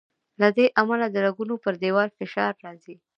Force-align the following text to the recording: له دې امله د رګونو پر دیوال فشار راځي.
له 0.41 0.47
دې 0.57 0.65
امله 0.81 1.05
د 1.11 1.15
رګونو 1.25 1.55
پر 1.63 1.73
دیوال 1.83 2.09
فشار 2.19 2.53
راځي. 2.65 2.95